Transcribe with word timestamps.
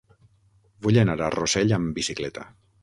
Vull 0.87 0.99
anar 1.03 1.19
a 1.27 1.31
Rossell 1.37 1.77
amb 1.79 1.95
bicicleta. 2.01 2.51